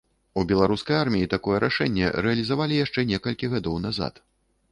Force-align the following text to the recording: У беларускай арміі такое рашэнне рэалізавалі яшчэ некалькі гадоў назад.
У 0.41 0.43
беларускай 0.51 0.95
арміі 1.03 1.27
такое 1.33 1.57
рашэнне 1.65 2.07
рэалізавалі 2.27 2.79
яшчэ 2.85 3.05
некалькі 3.13 3.53
гадоў 3.55 3.75
назад. 3.87 4.13